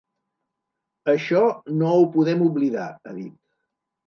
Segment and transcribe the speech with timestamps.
[1.13, 1.41] Això
[1.83, 3.39] no ho podem oblidar, ha dit.